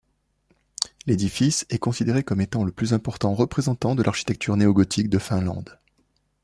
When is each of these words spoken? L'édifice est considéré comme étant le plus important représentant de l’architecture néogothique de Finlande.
L'édifice 1.05 1.67
est 1.69 1.77
considéré 1.77 2.23
comme 2.23 2.41
étant 2.41 2.63
le 2.63 2.71
plus 2.71 2.93
important 2.93 3.35
représentant 3.35 3.93
de 3.93 4.01
l’architecture 4.01 4.57
néogothique 4.57 5.09
de 5.09 5.19
Finlande. 5.19 5.77